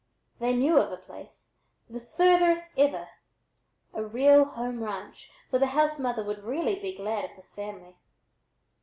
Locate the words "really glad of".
6.47-7.35